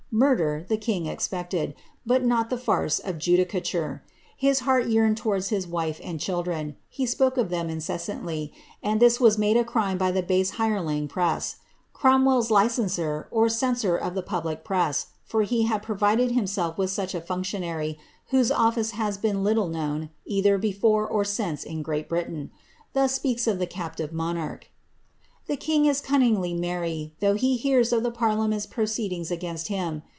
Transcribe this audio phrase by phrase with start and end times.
[0.13, 1.73] Murder the king expected,
[2.05, 4.01] but not the fioce of ju dicature.
[4.35, 8.51] His heart yearned towards his wife and children; he spoke of them incessantly,
[8.83, 11.55] and this was made a crime by the bsM birelins press.
[11.95, 17.15] CromwelPs licenser' or censor of the public press (for he had provided himself with such
[17.15, 17.97] a functionary,
[18.31, 22.51] whose ofRce has been little known, either before or since in Great Britain)
[22.91, 24.67] thus speaks of the csp tive monarch:—
[25.43, 30.03] ^ The king is cunningly merry, though he hears of the parliament's proceedings against him.